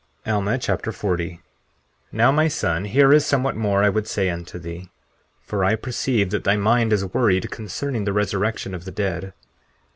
Alma 0.25 0.57
Chapter 0.57 0.91
40 0.91 1.29
40:1 1.33 1.39
Now 2.11 2.31
my 2.31 2.47
son, 2.47 2.85
here 2.85 3.13
is 3.13 3.23
somewhat 3.23 3.55
more 3.55 3.83
I 3.83 3.89
would 3.89 4.07
say 4.07 4.31
unto 4.31 4.57
thee; 4.57 4.89
for 5.43 5.63
I 5.63 5.75
perceive 5.75 6.31
that 6.31 6.43
thy 6.43 6.55
mind 6.57 6.91
is 6.91 7.05
worried 7.13 7.51
concerning 7.51 8.05
the 8.05 8.11
resurrection 8.13 8.73
of 8.73 8.85
the 8.85 8.89
dead. 8.91 9.31